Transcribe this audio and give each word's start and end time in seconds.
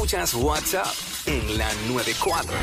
Escuchas 0.00 0.32
WhatsApp 0.32 0.86
en 1.26 1.58
la 1.58 1.68
94. 1.86 2.54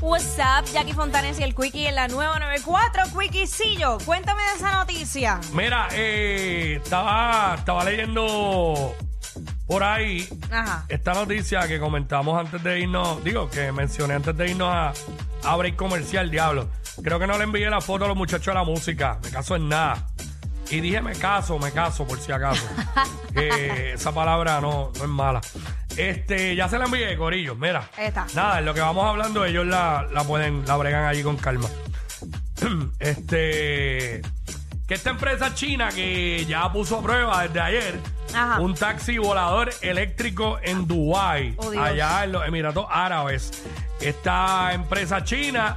What's 0.00 0.38
up, 0.38 0.72
Jackie 0.72 0.92
Fontanes 0.92 1.40
y 1.40 1.42
el 1.42 1.52
Quickie 1.52 1.88
en 1.88 1.96
la 1.96 2.06
nueva 2.06 2.38
94. 2.38 3.02
Quickiecillo, 3.18 3.98
cuéntame 4.06 4.40
de 4.40 4.54
esa 4.54 4.72
noticia. 4.74 5.40
Mira, 5.52 5.88
eh, 5.90 6.78
estaba, 6.80 7.56
estaba 7.58 7.82
leyendo 7.82 8.94
por 9.66 9.82
ahí 9.82 10.28
Ajá. 10.52 10.84
esta 10.88 11.14
noticia 11.14 11.66
que 11.66 11.80
comentamos 11.80 12.38
antes 12.38 12.62
de 12.62 12.78
irnos, 12.78 13.24
digo, 13.24 13.50
que 13.50 13.72
mencioné 13.72 14.14
antes 14.14 14.36
de 14.36 14.48
irnos 14.52 14.72
a, 14.72 14.92
a 15.42 15.56
break 15.56 15.74
comercial, 15.74 16.30
diablo. 16.30 16.68
Creo 17.02 17.18
que 17.18 17.26
no 17.26 17.36
le 17.36 17.42
envié 17.42 17.68
la 17.68 17.80
foto 17.80 18.04
a 18.04 18.08
los 18.08 18.16
muchachos 18.16 18.46
de 18.46 18.54
la 18.54 18.64
música, 18.64 19.18
me 19.24 19.30
caso 19.30 19.56
en 19.56 19.68
nada. 19.68 20.11
Y 20.70 20.80
dije 20.80 21.00
me 21.02 21.14
caso, 21.14 21.58
me 21.58 21.70
caso, 21.72 22.06
por 22.06 22.18
si 22.18 22.32
acaso. 22.32 22.64
que 23.34 23.92
esa 23.94 24.12
palabra 24.12 24.60
no, 24.60 24.90
no 24.96 25.02
es 25.04 25.08
mala. 25.08 25.40
Este, 25.96 26.56
ya 26.56 26.68
se 26.68 26.78
la 26.78 26.86
envié, 26.86 27.16
Corillo, 27.16 27.54
mira. 27.54 27.88
Ahí 27.96 28.06
está. 28.06 28.26
Nada, 28.34 28.60
en 28.60 28.64
lo 28.64 28.72
que 28.74 28.80
vamos 28.80 29.04
hablando, 29.06 29.44
ellos 29.44 29.66
la, 29.66 30.06
la 30.10 30.24
pueden, 30.24 30.64
la 30.66 30.76
bregan 30.76 31.04
allí 31.04 31.22
con 31.22 31.36
calma. 31.36 31.68
este, 32.98 34.22
que 34.86 34.94
esta 34.94 35.10
empresa 35.10 35.54
china 35.54 35.90
que 35.90 36.44
ya 36.46 36.70
puso 36.72 36.98
a 36.98 37.02
prueba 37.02 37.42
desde 37.42 37.60
ayer 37.60 38.00
Ajá. 38.34 38.60
un 38.60 38.74
taxi 38.74 39.18
volador 39.18 39.70
eléctrico 39.82 40.58
en 40.62 40.86
Dubái, 40.86 41.54
Oh, 41.58 41.70
allá 41.78 42.24
en 42.24 42.32
los 42.32 42.46
Emiratos 42.46 42.86
Árabes. 42.88 43.50
Esta 44.00 44.72
empresa 44.72 45.22
china 45.24 45.76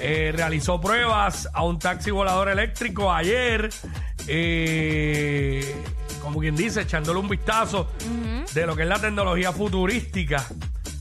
eh, 0.00 0.32
realizó 0.34 0.80
pruebas 0.80 1.48
a 1.52 1.62
un 1.64 1.78
taxi 1.78 2.10
volador 2.10 2.48
eléctrico 2.48 3.12
ayer, 3.12 3.70
eh, 4.26 5.74
como 6.22 6.40
quien 6.40 6.56
dice, 6.56 6.82
echándole 6.82 7.20
un 7.20 7.28
vistazo 7.28 7.90
de 8.52 8.66
lo 8.66 8.74
que 8.76 8.82
es 8.82 8.88
la 8.88 8.98
tecnología 8.98 9.52
futurística 9.52 10.44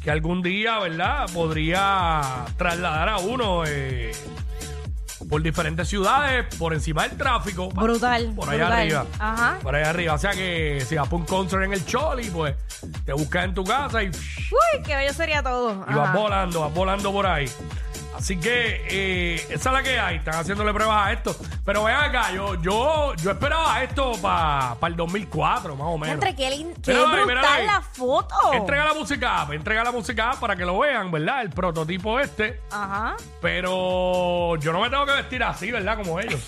que 0.02 0.12
algún 0.12 0.42
día, 0.42 0.80
¿verdad?, 0.80 1.30
podría 1.34 2.46
trasladar 2.58 3.08
a 3.08 3.18
uno 3.20 3.64
eh, 3.66 4.12
por 5.30 5.42
diferentes 5.42 5.88
ciudades, 5.88 6.54
por 6.58 6.74
encima 6.74 7.08
del 7.08 7.18
tráfico. 7.18 7.70
Brutal, 7.70 8.34
Por 8.36 8.50
allá 8.50 8.66
brutal. 8.66 8.82
arriba. 8.82 9.06
Ajá. 9.18 9.60
Por 9.64 9.74
allá 9.76 9.90
arriba. 9.92 10.14
O 10.16 10.18
sea 10.18 10.32
que 10.32 10.84
si 10.86 10.96
vas 10.96 11.08
por 11.08 11.22
un 11.22 11.26
concert 11.26 11.64
en 11.64 11.72
el 11.72 11.86
Choli, 11.86 12.30
pues 12.30 12.54
te 13.06 13.14
buscas 13.14 13.46
en 13.46 13.54
tu 13.54 13.64
casa 13.64 14.04
y, 14.04 14.08
Uy, 14.08 14.84
qué 14.86 14.98
bello 14.98 15.14
sería 15.14 15.42
todo. 15.42 15.86
y 15.90 15.94
vas 15.94 16.14
volando, 16.14 16.60
vas 16.60 16.74
volando 16.74 17.12
por 17.14 17.26
ahí. 17.26 17.46
Así 18.16 18.40
que 18.40 18.86
eh, 18.90 19.36
esa 19.50 19.70
es 19.70 19.74
la 19.74 19.84
que 19.84 20.00
hay. 20.00 20.18
Están 20.18 20.36
haciéndole 20.36 20.74
pruebas 20.74 21.08
a 21.08 21.12
esto. 21.14 21.36
Pero 21.66 21.84
ven 21.84 21.96
acá, 21.96 22.32
yo, 22.32 22.62
yo, 22.62 23.14
yo 23.16 23.32
esperaba 23.32 23.82
esto 23.84 24.14
para 24.22 24.78
el 24.88 24.96
2004, 24.96 25.76
más 25.76 25.88
o 25.88 25.98
menos. 25.98 26.14
Entre 26.16 26.36
qué, 26.36 26.50
lin- 26.52 26.74
qué 26.82 26.92
ahí, 26.92 27.24
brutal 27.26 27.66
la 27.66 27.82
foto. 27.82 28.36
Entrega 28.54 28.86
la 28.86 28.94
música 28.94 29.48
entrega 29.52 29.84
la 29.84 29.92
música 29.92 30.32
para 30.40 30.56
que 30.56 30.66
lo 30.66 30.80
vean, 30.80 31.12
¿verdad? 31.12 31.42
El 31.42 31.50
prototipo 31.50 32.20
este. 32.20 32.62
Ajá. 32.72 33.16
Pero 33.42 34.56
yo 34.58 34.72
no 34.72 34.82
me 34.82 34.90
tengo 34.90 35.06
que 35.06 35.14
vestir 35.14 35.44
así, 35.44 35.72
¿verdad? 35.72 35.98
Como 35.98 36.20
ellos. 36.20 36.40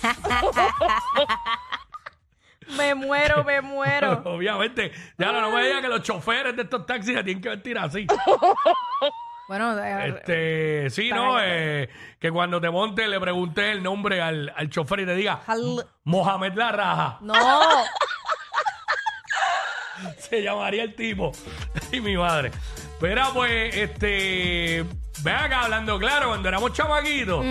Me 2.76 2.96
muero, 2.96 3.44
me 3.44 3.60
muero. 3.60 4.22
Obviamente. 4.24 4.90
Ya 5.18 5.30
no, 5.30 5.40
no 5.40 5.52
me 5.52 5.64
digan 5.64 5.82
que 5.82 5.88
los 5.88 6.02
choferes 6.02 6.56
de 6.56 6.62
estos 6.62 6.84
taxis 6.84 7.14
se 7.14 7.22
tienen 7.22 7.40
que 7.40 7.48
vestir 7.50 7.78
así. 7.78 8.06
bueno, 9.48 9.78
Este, 9.78 10.90
sí, 10.90 11.10
¿no? 11.10 11.38
Eh, 11.40 11.88
que 12.18 12.30
cuando 12.30 12.60
te 12.60 12.70
montes 12.70 13.08
le 13.08 13.20
pregunté 13.20 13.72
el 13.72 13.82
nombre 13.82 14.20
al, 14.20 14.52
al 14.56 14.70
chofer 14.70 15.00
y 15.00 15.06
te 15.06 15.14
diga 15.14 15.40
Mohamed 16.04 16.54
La 16.54 16.72
Raja. 16.72 17.18
no. 17.20 17.34
Se 20.18 20.42
llamaría 20.42 20.82
el 20.82 20.94
tipo. 20.94 21.32
y 21.92 22.00
mi 22.00 22.16
madre. 22.16 22.50
Pero 23.00 23.22
pues, 23.32 23.74
este. 23.74 24.84
Ven 25.22 25.34
acá 25.34 25.62
hablando 25.62 25.98
claro, 25.98 26.28
cuando 26.28 26.48
éramos 26.48 26.72
chamaquitos, 26.74 27.44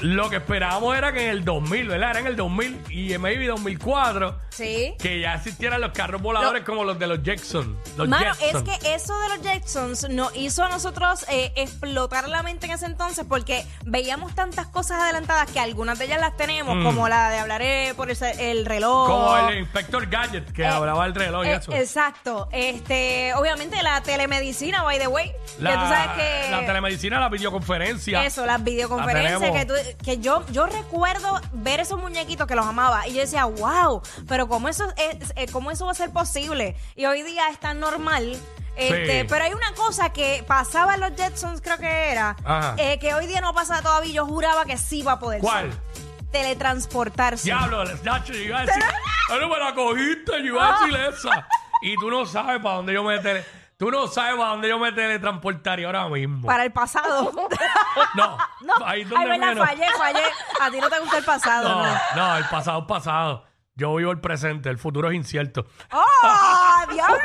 lo 0.00 0.28
que 0.28 0.36
esperábamos 0.36 0.96
era 0.96 1.12
que 1.12 1.24
en 1.24 1.30
el 1.30 1.44
2000, 1.44 1.88
¿verdad? 1.88 2.10
Era 2.10 2.20
en 2.20 2.26
el 2.26 2.36
2000 2.36 2.80
y 2.90 3.12
en 3.14 3.20
maybe 3.22 3.46
2004, 3.46 4.38
Sí. 4.56 4.94
que 4.98 5.20
ya 5.20 5.34
existieran 5.34 5.80
los 5.80 5.92
carros 5.92 6.22
voladores 6.22 6.64
como 6.64 6.84
los 6.84 6.98
de 6.98 7.06
los 7.06 7.22
Jackson. 7.22 7.78
Los 7.96 8.08
Mano, 8.08 8.34
Jetson. 8.34 8.68
es 8.68 8.78
que 8.80 8.94
eso 8.94 9.18
de 9.20 9.28
los 9.28 9.40
Jetsons 9.46 10.08
nos 10.08 10.34
hizo 10.36 10.64
a 10.64 10.68
nosotros 10.68 11.24
eh, 11.28 11.52
explotar 11.56 12.28
la 12.28 12.42
mente 12.42 12.66
en 12.66 12.72
ese 12.72 12.86
entonces 12.86 13.24
porque 13.28 13.64
veíamos 13.84 14.34
tantas 14.34 14.66
cosas 14.68 15.00
adelantadas 15.02 15.50
que 15.50 15.60
algunas 15.60 15.98
de 15.98 16.06
ellas 16.06 16.20
las 16.20 16.36
tenemos, 16.36 16.74
Mm. 16.76 16.84
como 16.84 17.08
la 17.08 17.30
de 17.30 17.38
hablar 17.38 17.62
eh, 17.62 17.92
por 17.96 18.10
el, 18.10 18.16
el 18.38 18.64
reloj. 18.66 19.08
Como 19.08 19.36
el 19.48 19.58
Inspector 19.58 20.06
Gadget 20.06 20.52
que 20.52 20.62
Eh, 20.62 20.66
hablaba 20.66 21.06
el 21.06 21.14
reloj 21.14 21.44
y 21.44 21.48
Eh, 21.48 21.54
eso. 21.56 21.72
Exacto. 21.72 22.48
Este, 22.52 23.34
obviamente 23.34 23.82
la 23.82 24.00
telemedicina, 24.02 24.82
by 24.82 24.98
the 24.98 25.06
way. 25.06 25.32
La, 25.58 25.70
que 25.70 25.76
tú 25.76 25.82
sabes 25.82 26.10
que 26.16 26.50
la 26.50 26.66
telemedicina, 26.66 27.20
la 27.20 27.28
videoconferencia. 27.28 28.24
eso, 28.24 28.46
las 28.46 28.62
videoconferencias, 28.62 29.40
La 29.40 29.52
que, 29.52 29.64
tenemos. 29.66 29.88
tú- 29.98 30.04
que 30.04 30.18
yo, 30.18 30.44
yo 30.50 30.66
recuerdo 30.66 31.40
ver 31.52 31.80
esos 31.80 31.98
muñequitos 32.00 32.46
que 32.46 32.54
los 32.54 32.66
amaba 32.66 33.06
y 33.06 33.14
yo 33.14 33.20
decía, 33.20 33.44
wow, 33.44 34.02
pero 34.28 34.45
cómo 34.48 34.68
eso, 34.68 34.86
es, 34.96 35.32
eh, 35.36 35.46
cómo 35.52 35.70
eso 35.70 35.86
va 35.86 35.92
a 35.92 35.94
ser 35.94 36.10
posible. 36.12 36.76
Y 36.94 37.06
hoy 37.06 37.22
día 37.22 37.48
es 37.50 37.58
tan 37.58 37.80
normal. 37.80 38.38
Este, 38.76 39.22
Sí. 39.22 39.26
Pero 39.28 39.44
hay 39.44 39.54
una 39.54 39.72
cosa 39.74 40.10
que 40.12 40.44
pasaba 40.46 40.94
en 40.94 41.00
los 41.00 41.12
Jetsons, 41.16 41.62
creo 41.62 41.78
que 41.78 42.10
era, 42.12 42.36
Ajá. 42.44 42.74
eh, 42.76 42.98
que 42.98 43.14
hoy 43.14 43.26
día 43.26 43.40
no 43.40 43.54
pasa 43.54 43.80
todavía. 43.80 44.12
Yo 44.12 44.26
juraba 44.26 44.64
que 44.66 44.76
sí 44.76 45.02
va 45.02 45.12
a 45.12 45.18
poder 45.18 45.40
¿Cuál? 45.40 45.72
ser. 45.72 46.06
Teletransportarse. 46.30 47.44
Diablo, 47.44 47.84
Nacho, 48.04 48.32
yo 48.32 48.40
iba 48.40 48.58
a 48.58 48.66
decir. 48.66 48.82
Bueno, 49.28 49.48
me 49.48 49.58
la 49.58 49.74
cogiste, 49.74 50.32
yo 50.40 50.44
iba 50.54 50.68
a 50.68 50.80
decir 50.86 50.96
Ah. 50.96 51.08
esa. 51.08 51.48
Y 51.82 51.96
tú 51.96 52.10
no 52.10 52.26
sabes 52.26 52.60
para 52.62 52.76
dónde 52.76 52.92
yo 52.92 53.02
me 53.02 53.18
tele. 53.18 53.44
Tú 53.78 53.90
no 53.90 54.06
sabes 54.08 54.36
para 54.36 54.50
dónde 54.50 54.68
yo 54.68 54.78
me 54.78 54.92
teletransportaría 54.92 55.86
ahora 55.86 56.08
mismo. 56.08 56.46
Para 56.46 56.64
el 56.64 56.72
pasado. 56.72 57.32
No, 58.14 58.36
No, 58.60 58.74
ahí 58.86 59.00
ay, 59.00 59.04
donde 59.04 59.26
verdad, 59.26 59.46
menos. 59.48 59.66
fallé, 59.68 59.86
fallé. 59.96 60.22
A 60.60 60.70
ti 60.70 60.78
no 60.80 60.88
te 60.90 60.98
gusta 61.00 61.18
el 61.18 61.24
pasado, 61.24 61.68
No, 61.68 61.82
¿no? 61.86 61.98
no, 62.14 62.36
el 62.36 62.44
pasado 62.46 62.80
es 62.80 62.84
pasado. 62.86 63.44
Yo 63.78 63.94
vivo 63.94 64.10
el 64.10 64.20
presente, 64.20 64.70
el 64.70 64.78
futuro 64.78 65.10
es 65.10 65.14
incierto. 65.16 65.66
¡Oh! 65.92 66.84
¡Diablo! 66.90 67.18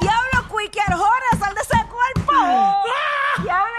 ¡Diablo, 0.00 0.56
Quickie 0.56 0.80
Arjona! 0.86 1.26
¡Sal 1.38 1.52
de 1.54 1.60
ese 1.62 1.76
cuerpo! 1.88 2.32
¡Diablo, 3.42 3.72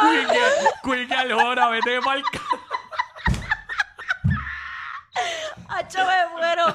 Quique, 0.00 0.40
Quique 0.82 1.14
Aljona, 1.14 1.68
vete 1.68 2.00
pa'l 2.00 2.22
c- 2.24 2.30
Quickie! 2.30 2.46
¡Acho, 5.68 5.98
me 5.98 6.26
muero! 6.32 6.74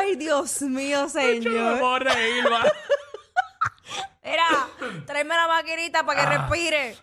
¡Ay, 0.00 0.16
Dios 0.16 0.62
mío, 0.62 1.06
Yo 1.06 1.08
no 1.08 1.14
me 1.14 1.40
señor! 1.42 1.78
puedo 1.78 1.98
reír, 2.00 2.44
va. 2.52 2.64
Tráeme 5.16 5.34
la 5.34 5.48
maquinita 5.48 6.04
para 6.04 6.20
que 6.20 6.36
respire. 6.36 6.96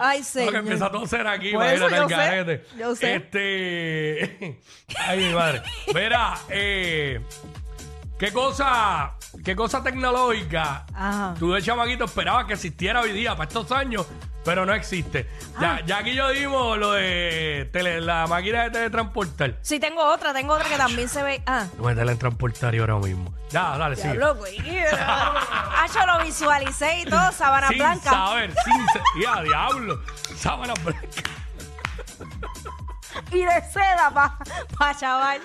¡Ay, 0.00 0.18
Porque 0.18 0.22
señor! 0.24 0.56
empieza 0.56 0.86
a 0.86 0.90
toser 0.90 1.26
aquí, 1.28 1.52
Por 1.52 1.64
eso 1.64 1.86
imagínate 1.88 1.96
el 1.96 2.02
yo 2.02 2.08
sé, 2.08 2.16
garete. 2.16 2.66
yo 2.76 2.96
sé. 2.96 3.14
Este. 3.14 4.60
Ay, 5.06 5.18
mi 5.28 5.32
madre. 5.32 5.62
Mira, 5.94 6.34
eh. 6.48 7.20
¿Qué 8.18 8.32
cosa, 8.32 9.14
qué 9.44 9.54
cosa 9.56 9.82
tecnológica 9.82 10.86
Ajá. 10.94 11.34
tú 11.38 11.52
de 11.52 11.62
chamaquito 11.62 12.04
esperabas 12.04 12.46
que 12.46 12.52
existiera 12.54 13.00
hoy 13.00 13.12
día 13.12 13.36
para 13.36 13.48
estos 13.48 13.70
años, 13.72 14.06
pero 14.44 14.66
no 14.66 14.74
existe? 14.74 15.28
Ya, 15.60 15.74
Ah. 15.76 15.80
ya 15.86 15.98
aquí 15.98 16.14
yo 16.14 16.28
dimos 16.30 16.78
lo 16.78 16.92
de 16.92 17.68
tele- 17.72 18.00
la 18.00 18.26
máquina 18.26 18.64
de 18.64 18.70
teletransportar. 18.70 19.56
Sí, 19.62 19.78
tengo 19.80 20.02
otra, 20.04 20.32
tengo 20.32 20.54
otra 20.54 20.68
que 20.68 20.76
también 20.76 21.08
se 21.08 21.22
ve. 21.22 21.42
Ah. 21.46 21.66
Yo 21.76 21.84
me 21.84 21.94
teletransportaría 21.94 22.80
ahora 22.80 22.96
mismo. 22.96 23.32
Ya, 23.50 23.76
dale, 23.76 23.96
sigue. 23.96 24.14
Diablo, 24.14 24.42
Quickie. 24.44 24.84
Hacho, 24.86 26.06
lo 26.06 26.24
visualicé 26.24 27.00
y 27.00 27.04
todo, 27.04 27.30
sábana 27.32 27.68
sin 27.68 27.78
blanca. 27.78 28.10
saber, 28.10 28.54
sin 28.64 28.86
saber. 28.86 29.02
Ya, 29.22 29.42
diablo. 29.42 30.00
Sábana 30.36 30.74
blanca. 30.82 31.06
y 33.30 33.44
de 33.44 33.60
seda 33.72 34.10
pa, 34.14 34.38
pa 34.78 34.96
chaval. 34.96 35.40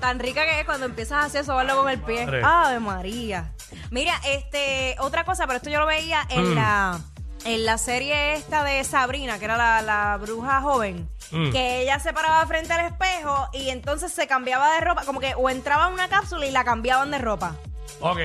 Tan 0.00 0.18
rica 0.20 0.44
que 0.44 0.60
es 0.60 0.66
cuando 0.66 0.86
empiezas 0.86 1.34
a 1.34 1.44
sobarlo 1.44 1.76
con 1.76 1.88
el 1.90 2.00
pie. 2.00 2.24
Madre. 2.26 2.42
Ave 2.44 2.80
María. 2.80 3.52
Mira, 3.90 4.14
este, 4.24 4.96
otra 5.00 5.24
cosa, 5.24 5.46
pero 5.46 5.56
esto 5.58 5.70
yo 5.70 5.78
lo 5.80 5.86
veía 5.86 6.24
en 6.30 6.52
Mm. 6.52 6.54
la 6.54 7.00
en 7.44 7.64
la 7.66 7.78
serie 7.78 8.34
esta 8.34 8.64
de 8.64 8.82
Sabrina, 8.84 9.38
que 9.38 9.44
era 9.46 9.56
la, 9.56 9.82
la 9.82 10.16
bruja 10.18 10.60
joven, 10.60 11.08
Mm. 11.30 11.50
que 11.50 11.80
ella 11.80 11.98
se 11.98 12.12
paraba 12.12 12.44
frente 12.46 12.72
al 12.74 12.84
espejo 12.86 13.48
y 13.54 13.70
entonces 13.70 14.12
se 14.12 14.26
cambiaba 14.26 14.74
de 14.74 14.80
ropa, 14.82 15.04
como 15.06 15.18
que 15.18 15.34
o 15.34 15.48
entraba 15.48 15.88
en 15.88 15.94
una 15.94 16.08
cápsula 16.08 16.44
y 16.44 16.50
la 16.50 16.62
cambiaban 16.62 17.10
de 17.10 17.16
ropa. 17.18 17.56
Ok. 18.00 18.18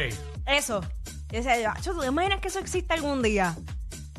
Eso. 0.45 0.81
Y 1.31 1.37
decía 1.37 1.57
yo, 1.59 1.69
"Acho, 1.69 1.93
¿tú 1.93 2.01
te 2.01 2.07
imaginas 2.07 2.39
que 2.41 2.49
eso 2.49 2.59
exista 2.59 2.93
algún 2.95 3.21
día? 3.21 3.55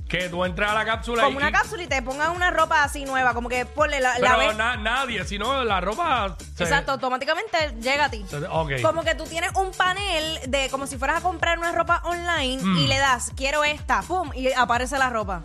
Que 0.09 0.29
tú 0.31 0.43
entras 0.45 0.71
a 0.71 0.75
la 0.75 0.85
cápsula 0.87 1.23
Como 1.25 1.39
y. 1.39 1.43
una 1.43 1.53
cápsula 1.53 1.83
y 1.83 1.87
te 1.87 2.01
pongan 2.01 2.31
una 2.31 2.51
ropa 2.51 2.83
así 2.83 3.05
nueva, 3.05 3.35
como 3.35 3.51
que 3.51 3.67
ponle 3.67 4.01
la, 4.01 4.19
la 4.19 4.37
Pero 4.37 4.49
ves- 4.49 4.57
na- 4.57 4.77
nadie, 4.77 5.23
sino 5.27 5.63
la 5.65 5.83
ropa. 5.83 6.35
se- 6.57 6.65
Exacto, 6.65 6.93
automáticamente 6.93 7.75
llega 7.81 8.07
a 8.07 8.11
ti. 8.11 8.25
se- 8.27 8.39
ok. 8.39 8.81
Como 8.81 9.05
que 9.05 9.15
tú 9.15 9.25
tienes 9.25 9.51
un 9.55 9.71
panel 9.73 10.41
de 10.49 10.71
como 10.71 10.87
si 10.87 10.97
fueras 10.97 11.19
a 11.19 11.21
comprar 11.21 11.59
una 11.59 11.73
ropa 11.73 12.01
online 12.07 12.63
Mm. 12.63 12.79
y 12.79 12.87
le 12.87 12.97
das, 12.99 13.33
quiero 13.37 13.65
esta, 13.65 14.01
pum, 14.01 14.31
y 14.35 14.51
aparece 14.53 14.97
la 14.99 15.11
ropa. 15.11 15.43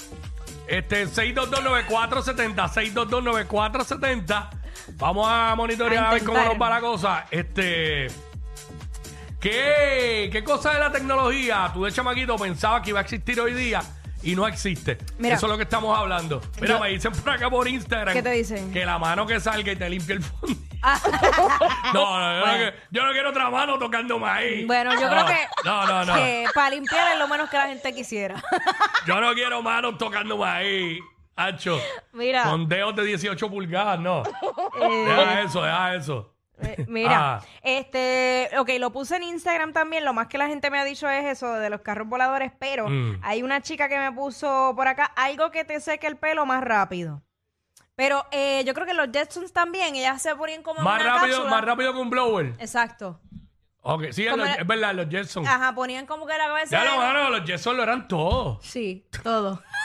Este, 0.65 1.07
6229470, 1.07 2.69
6229470. 2.69 4.49
Vamos 4.95 5.27
a 5.29 5.55
monitorear 5.55 6.05
A 6.05 6.09
a 6.09 6.13
ver 6.13 6.23
cómo 6.23 6.37
intentar. 6.37 6.57
nos 6.57 6.61
va 6.65 6.69
la 6.73 6.79
cosa. 6.81 7.25
Este. 7.31 8.07
¿Qué, 9.41 10.29
¿Qué 10.31 10.41
cosa 10.43 10.71
de 10.73 10.79
la 10.79 10.89
tecnología 10.91 11.69
tú 11.73 11.83
de 11.83 11.91
chamaquito 11.91 12.37
pensabas 12.37 12.81
que 12.81 12.91
iba 12.91 12.99
a 12.99 13.03
existir 13.03 13.39
hoy 13.41 13.53
día 13.53 13.81
y 14.23 14.35
no 14.35 14.47
existe? 14.47 14.97
Mira. 15.17 15.35
Eso 15.35 15.45
es 15.45 15.51
lo 15.51 15.57
que 15.57 15.63
estamos 15.63 15.97
hablando. 15.97 16.41
Mira, 16.61 16.75
Yo- 16.75 16.79
me 16.79 16.89
dicen 16.89 17.11
por 17.11 17.29
acá 17.31 17.49
por 17.49 17.67
Instagram. 17.67 18.13
¿Qué 18.13 18.21
te 18.23 18.31
dicen? 18.31 18.71
Que 18.71 18.85
la 18.85 18.97
mano 18.97 19.25
que 19.27 19.39
salga 19.39 19.71
y 19.71 19.75
te 19.75 19.89
limpie 19.89 20.15
el 20.15 20.23
fondo. 20.23 20.55
Ah. 20.81 20.99
no, 21.93 22.19
no, 22.19 22.33
yo, 22.33 22.39
no 22.39 22.41
Bueno. 22.41 22.57
quiero, 22.57 22.75
yo 22.91 23.05
no 23.05 23.11
quiero 23.13 23.29
otra 23.29 23.49
mano 23.49 23.77
tocándome 23.79 24.27
ahí. 24.27 24.65
Bueno, 24.65 24.93
yo 24.93 25.01
No, 25.01 25.09
creo 25.09 25.25
que, 25.27 25.47
No, 25.65 25.85
no, 25.85 26.05
no. 26.05 26.13
que 26.15 26.45
para 26.53 26.69
limpiar 26.71 27.13
es 27.13 27.19
lo 27.19 27.27
menos 27.27 27.49
que 27.49 27.57
la 27.57 27.67
gente 27.67 27.93
quisiera. 27.93 28.41
Yo 29.05 29.19
no 29.19 29.33
quiero 29.33 29.61
manos 29.61 29.97
tocándome 29.97 30.45
ahí. 30.45 30.99
Hacho. 31.35 31.79
Mira. 32.13 32.43
Con 32.43 32.67
dedos 32.69 32.95
de 32.95 33.03
18 33.05 33.49
pulgadas, 33.49 33.99
no. 33.99 34.23
Eh, 34.81 35.05
Deja 35.07 35.41
eso, 35.41 35.63
deja 35.63 35.95
eso. 35.95 36.32
Eh, 36.61 36.85
Mira, 36.87 37.35
Ah. 37.37 37.41
este, 37.63 38.49
ok, 38.57 38.69
lo 38.79 38.91
puse 38.91 39.15
en 39.17 39.23
Instagram 39.23 39.73
también. 39.73 40.05
Lo 40.05 40.13
más 40.13 40.27
que 40.27 40.37
la 40.37 40.47
gente 40.47 40.69
me 40.69 40.79
ha 40.79 40.83
dicho 40.83 41.09
es 41.09 41.25
eso 41.25 41.53
de 41.55 41.69
los 41.69 41.81
carros 41.81 42.07
voladores, 42.07 42.51
pero 42.59 42.87
Mm. 42.89 43.19
hay 43.23 43.43
una 43.43 43.61
chica 43.61 43.89
que 43.89 43.97
me 43.97 44.11
puso 44.11 44.73
por 44.75 44.87
acá 44.87 45.05
algo 45.15 45.51
que 45.51 45.65
te 45.65 45.79
seque 45.79 46.07
el 46.07 46.17
pelo 46.17 46.45
más 46.45 46.63
rápido. 46.63 47.21
Pero 47.95 48.25
eh, 48.31 48.63
yo 48.65 48.73
creo 48.73 48.87
que 48.87 48.93
los 48.95 49.09
Jetsons 49.11 49.53
también, 49.53 49.95
ellas 49.95 50.21
se 50.21 50.35
ponían 50.35 50.63
como 50.63 50.79
en 50.79 50.83
Más 50.85 51.01
una 51.01 51.13
rápido, 51.13 51.35
cápsula. 51.37 51.49
más 51.55 51.63
rápido 51.65 51.93
que 51.93 51.99
un 51.99 52.09
blower. 52.09 52.45
Exacto. 52.59 53.19
Ok, 53.85 54.05
sí, 54.11 54.23
es, 54.25 54.31
Como 54.31 54.43
los- 54.45 54.53
era- 54.53 54.61
es 54.61 54.67
verdad, 54.67 54.93
los 54.95 55.09
Jetson. 55.09 55.45
Ajá, 55.45 55.75
ponían 55.75 56.05
como 56.05 56.25
que 56.25 56.37
la 56.37 56.47
cabeza. 56.47 56.71
Ya 56.83 56.85
lo 56.85 57.01
de- 57.31 57.39
los 57.39 57.45
Jetson 57.49 57.75
lo 57.77 57.83
eran 57.83 58.07
todos. 58.07 58.63
Sí, 58.65 59.05
todo. 59.23 59.61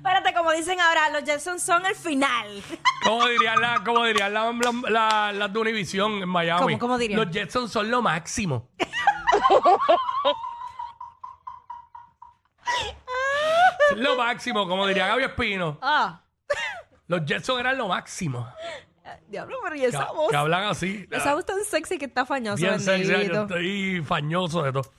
Espérate, 0.00 0.32
como 0.32 0.50
dicen 0.52 0.80
ahora, 0.80 1.10
los 1.10 1.24
Jetsons 1.24 1.62
son 1.62 1.84
el 1.84 1.94
final. 1.94 2.62
Como 3.04 3.26
dirían 3.28 3.60
la, 3.60 3.78
dirían 4.06 4.32
la, 4.32 4.50
la, 4.52 4.90
la- 4.90 5.32
las 5.32 5.52
de 5.52 5.58
Univision 5.58 6.22
en 6.22 6.28
Miami. 6.28 6.60
¿Cómo- 6.62 6.78
cómo 6.78 6.98
dirían? 6.98 7.20
Los 7.20 7.30
Jetson 7.30 7.68
son 7.68 7.90
lo 7.90 8.00
máximo. 8.02 8.68
Lo 13.96 14.16
máximo, 14.16 14.66
como 14.68 14.86
diría 14.86 15.06
Gaby 15.08 15.24
Espino. 15.24 15.78
Ah, 15.82 16.22
Los 17.08 17.22
Jetson 17.26 17.58
eran 17.60 17.76
lo 17.76 17.88
máximo. 17.88 18.48
diablo, 19.28 19.58
pero 19.62 19.74
y 19.74 19.80
Que, 19.80 19.86
esa 19.86 20.12
voz. 20.12 20.30
que 20.30 20.36
hablan 20.36 20.64
así. 20.64 21.06
Esa 21.10 21.34
voz 21.34 21.44
tan 21.44 21.62
sexy 21.64 21.98
que 21.98 22.04
está 22.04 22.24
fañosa. 22.24 22.62
Bien 22.64 22.78
sexy, 22.80 23.10
yo 23.10 23.18
bendito. 23.18 23.42
estoy 23.42 24.02
fañoso 24.06 24.62
de 24.62 24.72
todo. 24.72 24.92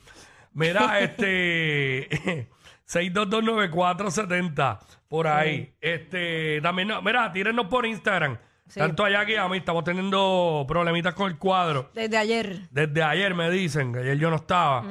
Mira, 0.54 1.00
este 1.06 2.50
6229470 2.92 4.80
por 5.08 5.28
ahí. 5.28 5.74
Este, 5.80 6.60
también, 6.62 6.88
no, 6.90 7.02
mira, 7.02 7.32
tírennos 7.32 7.68
por 7.68 7.86
Instagram. 7.86 8.38
Sí. 8.68 8.80
Tanto 8.80 9.04
allá 9.04 9.26
que 9.26 9.38
a 9.38 9.48
mí 9.50 9.58
estamos 9.58 9.84
teniendo 9.84 10.64
problemitas 10.68 11.14
con 11.14 11.30
el 11.30 11.38
cuadro. 11.38 11.92
Desde 11.94 12.18
ayer. 12.18 12.62
Desde 12.72 13.04
ayer 13.04 13.36
me 13.36 13.50
dicen, 13.52 13.92
que 13.92 14.00
ayer 14.00 14.18
yo 14.18 14.30
no 14.30 14.38
estaba. 14.38 14.86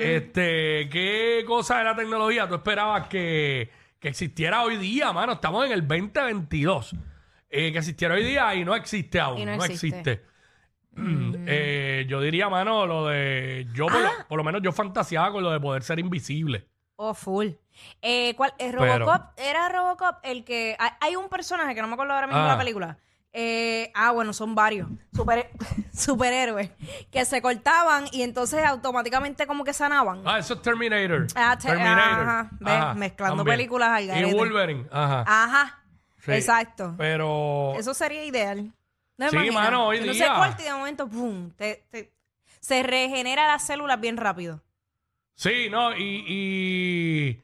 Este, 0.00 0.88
¿qué 0.88 1.42
cosa 1.46 1.78
de 1.78 1.84
la 1.84 1.96
tecnología 1.96 2.46
tú 2.48 2.54
esperabas 2.54 3.08
que, 3.08 3.68
que 3.98 4.08
existiera 4.08 4.62
hoy 4.62 4.76
día, 4.76 5.12
mano? 5.12 5.32
Estamos 5.32 5.66
en 5.66 5.72
el 5.72 5.86
2022. 5.86 6.94
Eh, 7.50 7.72
que 7.72 7.78
existiera 7.78 8.14
hoy 8.14 8.22
día 8.24 8.54
y 8.54 8.64
no 8.64 8.76
existe 8.76 9.18
aún. 9.18 9.38
Y 9.38 9.44
no 9.44 9.64
existe. 9.64 10.22
eh, 11.46 12.06
yo 12.08 12.20
diría, 12.20 12.48
mano, 12.48 12.86
lo 12.86 13.06
de. 13.08 13.66
Yo, 13.74 13.86
por, 13.86 13.96
Ah. 13.96 14.12
lo, 14.20 14.28
por 14.28 14.38
lo 14.38 14.44
menos, 14.44 14.62
yo 14.62 14.70
fantaseaba 14.72 15.32
con 15.32 15.42
lo 15.42 15.50
de 15.50 15.58
poder 15.58 15.82
ser 15.82 15.98
invisible. 15.98 16.66
Oh, 16.96 17.14
full. 17.14 17.48
Eh, 18.00 18.34
¿cuál? 18.36 18.54
Eh, 18.58 18.72
Robocop, 18.72 19.22
era 19.36 19.68
Robocop 19.68 20.16
el 20.22 20.44
que... 20.44 20.76
Hay, 20.78 20.90
hay 21.00 21.16
un 21.16 21.28
personaje 21.28 21.74
que 21.74 21.82
no 21.82 21.88
me 21.88 21.94
acuerdo 21.94 22.14
ahora 22.14 22.26
mismo 22.26 22.40
de 22.42 22.48
Ah. 22.48 22.52
la 22.52 22.58
película. 22.58 22.98
Eh, 23.38 23.92
ah, 23.94 24.12
bueno, 24.12 24.32
son 24.32 24.54
varios. 24.54 24.88
Super, 25.14 25.50
superhéroes. 25.92 26.70
Que 27.10 27.24
se 27.26 27.42
cortaban 27.42 28.06
y 28.12 28.22
entonces 28.22 28.64
automáticamente 28.64 29.46
como 29.46 29.62
que 29.62 29.74
sanaban. 29.74 30.22
Ah, 30.24 30.38
eso 30.38 30.54
es 30.54 30.62
Terminator. 30.62 31.26
Ah, 31.34 31.58
te- 31.60 31.70
ajá, 31.70 32.48
ves, 32.60 32.96
mezclando 32.96 33.44
películas 33.44 33.90
al 33.90 34.04
Y 34.04 34.06
garete. 34.06 34.34
Wolverine, 34.34 34.86
ajá. 34.90 35.24
Ajá. 35.26 35.82
Sí. 36.24 36.32
Exacto. 36.32 36.94
Pero. 36.96 37.74
Eso 37.76 37.92
sería 37.92 38.24
ideal. 38.24 38.72
¿No 39.18 39.28
Sí, 39.28 39.36
imaginas? 39.36 39.64
mano, 39.64 39.86
hoy 39.86 39.98
que 39.98 40.12
día. 40.12 40.28
se 40.28 40.34
corta 40.34 40.62
y 40.62 40.64
de 40.64 40.72
momento, 40.72 41.06
¡pum! 41.06 41.50
Te, 41.52 41.86
te- 41.90 42.12
se 42.60 42.82
regenera 42.82 43.46
las 43.46 43.62
células 43.66 44.00
bien 44.00 44.16
rápido. 44.16 44.62
Sí, 45.36 45.68
no, 45.70 45.96
y, 45.96 46.24
y 46.26 47.42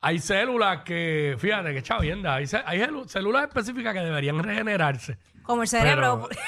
hay 0.00 0.18
células 0.20 0.82
que, 0.84 1.36
fíjate 1.38 1.74
que 1.74 1.82
chavienda, 1.82 2.36
hay, 2.36 2.46
ce- 2.46 2.62
hay 2.64 2.78
celu- 2.78 3.06
células 3.08 3.42
específicas 3.48 3.92
que 3.94 4.00
deberían 4.00 4.42
regenerarse. 4.42 5.18
Como 5.42 5.62
el 5.62 5.68
cerebro. 5.68 6.28
Pero 6.28 6.40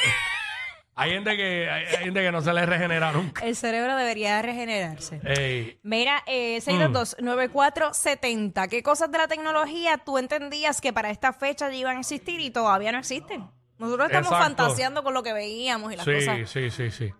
hay 0.95 1.11
gente 1.11 1.37
que 1.37 1.69
hay, 1.69 1.85
hay 1.87 2.05
gente 2.05 2.23
que 2.23 2.31
no 2.31 2.41
se 2.41 2.53
les 2.53 2.69
regenera 2.69 3.11
nunca. 3.11 3.45
El 3.45 3.57
cerebro 3.57 3.97
debería 3.97 4.41
regenerarse. 4.41 5.21
Ey, 5.25 5.79
Mira, 5.83 6.23
eh, 6.27 6.61
Mm. 6.65 6.71
622-9470. 6.71 8.69
¿Qué 8.69 8.83
cosas 8.85 9.11
de 9.11 9.19
la 9.19 9.27
tecnología 9.29 9.99
tú 9.99 10.19
entendías 10.19 10.81
que 10.81 10.93
para 10.93 11.11
esta 11.11 11.33
fecha 11.33 11.69
ya 11.71 11.75
iban 11.77 11.97
a 11.97 12.01
existir 12.01 12.41
y 12.41 12.51
todavía 12.51 12.93
no 12.93 12.99
existen? 12.99 13.49
Nosotros 13.79 14.07
estamos 14.07 14.29
Exacto. 14.31 14.45
fantaseando 14.45 15.03
con 15.03 15.15
lo 15.15 15.25
que 15.25 15.33
veíamos 15.33 15.93
y 15.93 15.97
las 15.97 16.05
sí, 16.05 16.13
cosas. 16.13 16.49
sí, 16.49 16.71
sí, 16.71 16.91
sí. 16.93 17.13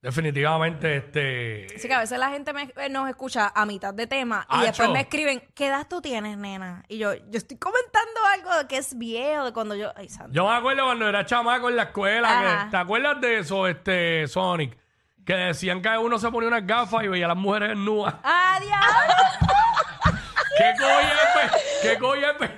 Definitivamente, 0.00 0.96
este. 0.96 1.66
Así 1.76 1.88
que 1.88 1.94
a 1.94 1.98
veces 1.98 2.18
la 2.20 2.30
gente 2.30 2.52
me- 2.52 2.72
eh, 2.76 2.88
nos 2.88 3.08
escucha 3.08 3.50
a 3.52 3.66
mitad 3.66 3.92
de 3.92 4.06
tema 4.06 4.46
y 4.48 4.54
Acho. 4.54 4.66
después 4.66 4.90
me 4.90 5.00
escriben, 5.00 5.42
¿qué 5.56 5.66
edad 5.66 5.86
tú 5.90 6.00
tienes, 6.00 6.38
nena? 6.38 6.84
Y 6.88 6.98
yo, 6.98 7.14
yo 7.14 7.22
estoy 7.32 7.56
comentando 7.58 8.20
algo 8.32 8.56
de 8.58 8.68
que 8.68 8.76
es 8.76 8.96
viejo, 8.96 9.46
de 9.46 9.52
cuando 9.52 9.74
yo... 9.74 9.92
Ay, 9.96 10.08
santo. 10.08 10.32
Yo 10.32 10.46
me 10.48 10.54
acuerdo 10.54 10.84
cuando 10.84 11.08
era 11.08 11.26
chamaco 11.26 11.68
en 11.68 11.76
la 11.76 11.82
escuela. 11.84 12.62
Que- 12.64 12.70
¿Te 12.70 12.76
acuerdas 12.76 13.20
de 13.20 13.38
eso, 13.40 13.66
este, 13.66 14.28
Sonic? 14.28 14.78
Que 15.26 15.34
decían 15.34 15.82
que 15.82 15.88
uno 15.98 16.18
se 16.18 16.30
ponía 16.30 16.48
unas 16.48 16.64
gafas 16.66 17.02
y 17.02 17.08
veía 17.08 17.24
a 17.26 17.28
las 17.28 17.36
mujeres 17.36 17.70
desnudas. 17.70 18.14
¡Adiós! 18.22 18.70
¿Qué 20.58 20.72
coyepe? 20.78 21.58
¿Qué 21.82 21.98
coyepe? 21.98 22.57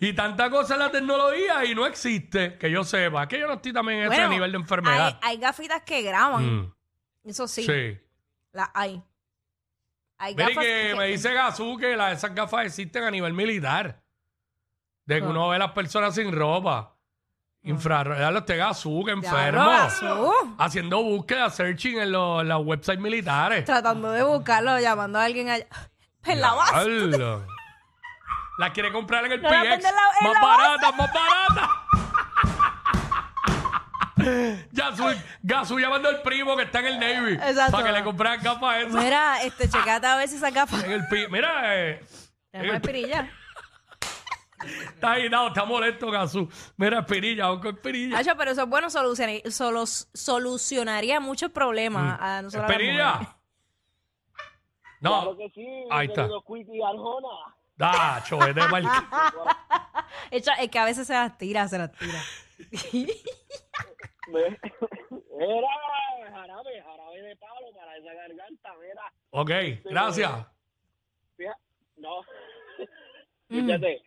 Y 0.00 0.14
tanta 0.14 0.48
cosa 0.50 0.74
en 0.74 0.80
la 0.80 0.90
tecnología 0.90 1.64
y 1.66 1.74
no 1.74 1.84
existe, 1.86 2.56
que 2.56 2.70
yo 2.70 2.82
sepa. 2.84 3.28
Que 3.28 3.38
yo 3.38 3.46
no 3.46 3.54
estoy 3.54 3.72
también 3.72 3.98
en 4.00 4.04
ese 4.06 4.14
Bueno, 4.16 4.30
nivel 4.30 4.50
de 4.52 4.56
Hay, 4.56 4.62
enfermedad. 4.62 5.18
hay 5.22 5.36
gafitas 5.36 5.82
que 5.82 6.00
graban. 6.02 6.44
Mm, 6.62 6.74
Eso 7.24 7.46
sí, 7.46 7.64
sí. 7.64 7.98
las 8.52 8.70
hay. 8.72 9.02
Hay 10.18 10.34
Mira, 10.34 10.50
y 10.50 10.54
gafas 10.54 10.64
que 10.64 10.94
me 10.96 11.06
dice 11.06 11.32
Gazú 11.34 11.76
que 11.78 11.96
la- 11.96 12.12
esas 12.12 12.34
gafas 12.34 12.66
existen 12.66 13.04
a 13.04 13.10
nivel 13.10 13.32
militar. 13.34 14.02
De 15.06 15.18
que 15.20 15.26
Ah. 15.26 15.28
uno 15.30 15.48
ve 15.48 15.56
a 15.56 15.58
las 15.60 15.72
personas 15.72 16.14
sin 16.14 16.32
ropa. 16.32 16.96
Infrarrojo. 17.62 18.38
Este 18.38 18.56
Gazú, 18.56 19.02
que 19.04 19.10
enfermo. 19.12 19.66
Gazú. 19.66 20.54
Haciendo 20.58 21.02
búsqueda, 21.02 21.50
searching 21.50 21.98
en, 21.98 22.12
los- 22.12 22.40
en 22.42 22.48
los 22.48 22.64
websites 22.64 23.00
militares. 23.00 23.64
Tratando 23.66 24.12
de 24.12 24.22
buscarlo, 24.22 24.78
llamando 24.80 25.18
a 25.18 25.24
alguien 25.24 25.50
allá. 25.50 25.66
En 26.24 26.40
la 26.40 26.52
base. 26.54 26.88
Diablo. 26.90 27.46
La 28.60 28.72
quiere 28.74 28.92
comprar 28.92 29.24
en 29.24 29.32
el 29.32 29.40
No 29.42 29.48
la 29.50 29.62
PX. 29.62 29.72
en 29.76 29.82
la- 29.82 29.88
en 30.20 30.26
más 30.26 30.34
la 30.34 30.40
barata, 30.46 30.92
más 30.92 31.10
barata. 31.14 31.70
Gazú, 34.70 35.04
Gazú 35.42 35.78
llamando 35.78 36.10
al 36.10 36.20
primo 36.20 36.54
que 36.56 36.64
está 36.64 36.80
en 36.80 36.86
el 36.86 37.00
Navy. 37.00 37.32
Exacto. 37.34 37.72
Para 37.72 37.86
que 37.86 37.92
le 37.92 38.04
compren 38.04 38.40
gafas 38.42 38.76
esas. 38.84 39.02
Mira, 39.02 39.42
este, 39.42 39.66
checate 39.68 40.06
a 40.06 40.16
ver 40.16 40.28
si 40.28 40.36
esa 40.36 40.50
gafa. 40.50 40.84
En 40.84 40.92
el 40.92 41.06
pi- 41.08 41.26
Mira, 41.30 41.74
eh, 41.74 41.90
en 42.52 42.60
Déjame 42.62 42.68
el- 42.68 42.74
espirilla. 42.76 43.30
está 44.94 45.12
agitado, 45.12 45.48
está 45.48 45.64
molesto 45.64 46.10
Gazú. 46.10 46.46
Mira, 46.76 46.98
Espirilla, 46.98 47.46
con 47.58 47.68
Espirilla. 47.68 48.18
Hacho, 48.18 48.36
pero 48.36 48.50
eso 48.50 48.62
es 48.64 48.68
bueno, 48.68 48.90
solucionaría, 48.90 49.50
solo, 49.50 49.86
solucionaría 49.86 51.18
muchos 51.18 51.50
problemas 51.50 52.18
a 52.20 52.42
nosotros. 52.42 52.70
Espirilla. 52.70 53.20
No, 55.00 55.22
Claro 55.22 55.36
que 55.38 55.48
sí, 55.54 55.66
Ahí 55.90 56.08
está. 56.08 56.28
Arjona. 57.80 58.14
da, 58.14 58.22
chovete 58.24 58.60
mal. 58.68 58.84
Hecho, 60.30 60.50
es 60.60 60.70
que 60.70 60.78
a 60.78 60.84
veces 60.84 61.06
se 61.06 61.12
las 61.12 61.36
tira, 61.38 61.66
se 61.68 61.78
las 61.78 61.90
tira. 61.92 62.20
Era 65.40 65.68
jarabe, 66.32 66.82
jarabe 66.82 67.22
de 67.22 67.36
palo 67.36 67.66
para 67.74 67.96
esa 67.96 68.12
garganta, 68.14 68.70
mira. 68.80 69.12
Ok, 69.30 69.50
gracias. 69.84 70.30
Fija- 71.36 71.56
no, 71.96 72.20
fíjate, 73.48 74.02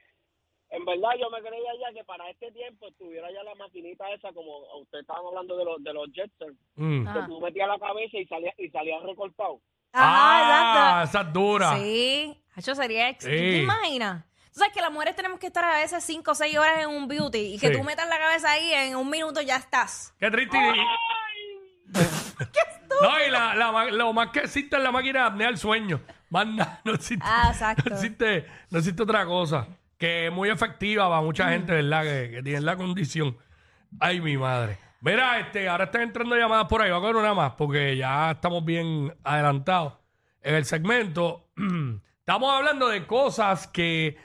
en 0.69 0.85
verdad 0.85 1.09
yo 1.19 1.29
me 1.29 1.39
creía 1.41 1.71
ya 1.81 1.93
que 1.93 2.03
para 2.05 2.29
este 2.29 2.51
tiempo 2.51 2.87
estuviera 2.87 3.31
ya 3.31 3.43
la 3.43 3.55
maquinita 3.55 4.09
esa, 4.13 4.31
como 4.33 4.59
ustedes 4.81 5.01
estaban 5.01 5.25
hablando 5.25 5.57
de 5.57 5.65
los, 5.65 5.83
de 5.83 5.93
los 5.93 6.07
Jetsons, 6.13 6.57
Mm. 6.75 7.07
Ah. 7.07 7.13
que 7.13 7.27
tú 7.27 7.39
metías 7.41 7.67
la 7.67 7.79
cabeza 7.79 8.17
y 8.17 8.25
salía, 8.27 8.53
y 8.57 8.69
salía 8.69 8.99
recortado. 9.01 9.59
Ah, 9.93 11.01
esa 11.05 11.21
es 11.21 11.33
dura. 11.33 11.75
Sí, 11.77 12.42
Hacho, 12.55 12.75
sería 12.75 13.09
ex. 13.09 13.23
Sí. 13.23 13.29
¿Te 13.29 13.57
imaginas? 13.63 14.23
Tú 14.53 14.59
sabes 14.59 14.73
que 14.73 14.81
las 14.81 14.91
mujeres 14.91 15.15
tenemos 15.15 15.39
que 15.39 15.47
estar 15.47 15.63
a 15.65 15.77
veces 15.77 16.03
5 16.03 16.31
o 16.31 16.35
6 16.35 16.57
horas 16.57 16.79
en 16.83 16.89
un 16.89 17.07
beauty 17.07 17.55
y 17.55 17.59
que 17.59 17.69
Sí. 17.69 17.73
tú 17.73 17.83
metas 17.83 18.07
la 18.07 18.19
cabeza 18.19 18.51
ahí 18.51 18.71
en 18.73 18.95
un 18.95 19.09
minuto 19.09 19.41
ya 19.41 19.55
estás. 19.57 20.13
Qué 20.19 20.29
triste. 20.29 20.57
No, 23.01 23.09
y 23.27 23.31
la, 23.31 23.55
la 23.55 23.71
ma- 23.71 23.85
lo 23.85 24.13
más 24.13 24.29
que 24.29 24.39
existe 24.41 24.77
es 24.77 24.83
la 24.83 24.91
máquina 24.91 25.21
de 25.21 25.25
apnea 25.27 25.47
del 25.47 25.57
sueño. 25.57 25.99
Más 26.29 26.45
nada, 26.47 26.79
no 26.85 26.93
existe. 26.93 27.25
Ah, 27.27 27.49
exacto. 27.51 27.89
No 27.89 27.95
existe, 27.95 28.45
no 28.69 28.77
existe 28.79 29.03
otra 29.03 29.25
cosa. 29.25 29.67
que 29.97 30.27
es 30.27 30.31
muy 30.33 30.49
efectiva 30.49 31.09
para 31.09 31.21
mucha 31.21 31.49
gente, 31.49 31.71
¿verdad? 31.73 32.03
Que, 32.03 32.31
que 32.35 32.43
tiene 32.43 32.61
la 32.61 32.75
condición. 32.75 33.37
Ay, 33.99 34.21
mi 34.21 34.37
madre. 34.37 34.77
Mira, 35.01 35.39
este, 35.39 35.67
ahora 35.67 35.85
están 35.85 36.01
entrando 36.01 36.35
llamadas 36.35 36.67
por 36.67 36.81
ahí. 36.81 36.89
Voy 36.91 36.97
a 36.99 37.01
coger 37.01 37.15
una 37.15 37.33
más 37.33 37.53
porque 37.53 37.97
ya 37.97 38.31
estamos 38.31 38.63
bien 38.63 39.13
adelantados 39.23 39.93
en 40.41 40.55
el 40.55 40.65
segmento. 40.65 41.49
Estamos 42.25 42.53
hablando 42.53 42.87
de 42.87 43.05
cosas 43.05 43.67
que 43.67 44.15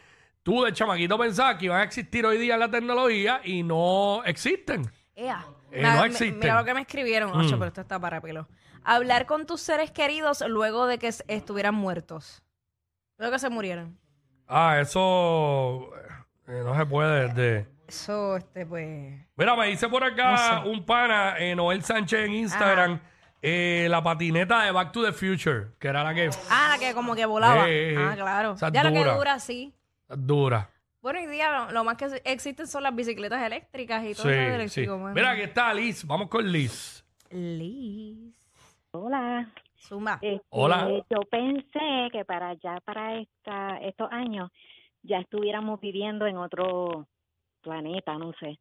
tú 0.45 0.63
de 0.63 0.73
chamaquito 0.73 1.19
pensabas 1.19 1.57
que 1.57 1.65
iban 1.65 1.81
a 1.81 1.83
existir 1.83 2.25
hoy 2.25 2.39
día 2.39 2.55
en 2.55 2.61
la 2.61 2.71
tecnología 2.71 3.41
y 3.43 3.65
no 3.65 4.23
existen. 4.25 4.89
Ea. 5.17 5.45
Eh, 5.73 5.83
no 5.83 6.05
existen. 6.05 6.39
Mira 6.39 6.61
lo 6.61 6.65
que 6.65 6.75
me 6.75 6.83
escribieron, 6.83 7.31
Ocho, 7.31 7.57
Mm. 7.57 7.59
pero 7.59 7.65
esto 7.67 7.81
está 7.81 7.99
para 7.99 8.21
pelo. 8.21 8.47
Hablar 8.85 9.27
con 9.27 9.47
tus 9.47 9.61
seres 9.63 9.91
queridos 9.91 10.45
luego 10.47 10.87
de 10.87 10.99
que 10.99 11.09
s- 11.09 11.25
estuvieran 11.27 11.75
muertos. 11.75 12.41
Luego 13.19 13.33
que 13.33 13.41
se 13.41 13.51
murieron. 13.51 13.99
Ah, 14.47 14.79
eso 14.81 15.91
eh, 16.47 16.63
no 16.65 16.77
se 16.77 16.87
puede. 16.87 17.67
Eso, 17.89 18.37
este, 18.37 18.65
pues. 18.65 19.27
Mira, 19.35 19.57
me 19.57 19.67
dice 19.67 19.89
por 19.89 20.05
acá 20.05 20.63
un 20.65 20.87
pana, 20.87 21.35
eh, 21.37 21.57
Noel 21.57 21.83
Sánchez 21.83 22.27
en 22.27 22.33
Instagram, 22.35 23.01
eh, 23.43 23.87
la 23.89 24.03
patineta 24.03 24.63
de 24.65 24.71
Back 24.73 24.93
to 24.93 25.05
the 25.05 25.13
Future, 25.13 25.69
que 25.79 25.89
era 25.89 26.03
la 26.05 26.15
que... 26.15 26.31
Ah, 26.51 26.71
la 26.73 26.79
que 26.79 26.95
como 26.95 27.15
que 27.15 27.25
volaba. 27.27 27.69
Eh, 27.69 27.95
eh, 27.95 27.97
ah, 27.99 28.15
claro. 28.17 28.53
esa 28.55 28.67
es 28.69 28.73
Ya 28.73 28.83
la 28.85 28.93
que 28.93 28.99
dura. 28.99 29.15
dura 29.17 29.33
así. 29.35 29.73
Dura. 30.09 30.71
Bueno, 31.01 31.21
hoy 31.21 31.27
día 31.27 31.51
lo, 31.67 31.73
lo 31.73 31.85
más 31.85 31.97
que 31.97 32.07
existen 32.25 32.67
son 32.67 32.83
las 32.83 32.95
bicicletas 32.95 33.41
eléctricas 33.43 34.05
y 34.05 34.15
todo 34.15 34.25
Sí, 34.25 34.31
eso 34.31 34.41
sí. 34.49 34.55
eléctrico. 34.55 34.99
mano. 34.99 35.15
Mira, 35.15 35.31
aquí 35.31 35.43
está 35.43 35.73
Liz. 35.73 36.05
Vamos 36.05 36.29
con 36.29 36.51
Liz. 36.51 37.05
Liz. 37.31 38.17
Hola. 38.91 39.49
Zumba. 39.81 40.19
Este, 40.21 40.43
Hola. 40.51 40.89
Yo 41.09 41.21
pensé 41.31 42.09
que 42.11 42.25
para 42.25 42.55
ya 42.55 42.81
para 42.85 43.15
esta 43.21 43.79
estos 43.79 44.11
años 44.11 44.51
ya 45.03 45.19
estuviéramos 45.19 45.81
viviendo 45.81 46.27
en 46.27 46.37
otro 46.37 47.07
planeta, 47.63 48.19
no 48.19 48.33
sé. 48.41 48.59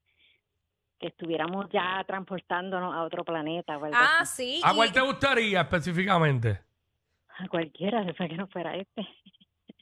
Que 1.00 1.08
estuviéramos 1.08 1.68
ya 1.72 2.04
transportándonos 2.08 2.94
a 2.96 3.04
otro 3.04 3.24
planeta 3.24 3.78
o 3.78 3.86
algo 3.86 3.96
Ah, 3.98 4.22
así. 4.22 4.56
sí. 4.58 4.62
¿A 4.64 4.74
cuál 4.74 4.92
te 4.92 5.00
gustaría 5.02 5.62
específicamente? 5.62 6.62
A 7.40 7.48
cualquiera, 7.48 8.02
después 8.04 8.30
que 8.30 8.36
no 8.38 8.48
fuera 8.48 8.76
este. 8.76 9.08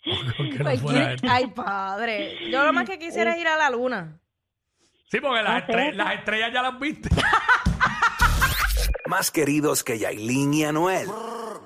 Que 0.04 0.12
no 0.12 0.64
cualquier- 0.66 0.80
fuera 0.80 1.14
este. 1.14 1.28
Ay, 1.30 1.48
padre. 1.48 2.50
Yo 2.52 2.66
lo 2.66 2.74
más 2.74 2.88
que 2.88 3.00
quisiera 3.00 3.32
es 3.34 3.40
ir 3.40 3.48
a 3.48 3.56
la 3.56 3.70
luna. 3.70 4.20
Sí, 5.10 5.20
porque 5.22 5.42
estre- 5.42 5.94
las 5.94 6.14
estrellas 6.16 6.52
ya 6.54 6.62
las 6.62 6.78
viste. 6.80 7.10
Más 9.08 9.32
queridos 9.32 9.84
que 9.84 9.98
Yailin 10.00 10.54
y 10.54 10.66
Anuel. 10.66 11.08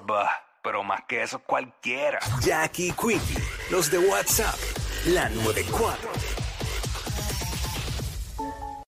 Bah, 0.06 0.30
pero 0.62 0.84
más 0.84 1.02
que 1.08 1.24
eso 1.24 1.40
cualquiera. 1.40 2.20
Jackie 2.42 2.92
Quickie, 2.92 3.42
los 3.72 3.90
de 3.90 3.98
WhatsApp, 3.98 4.56
la 5.08 5.30
94. 5.30 6.10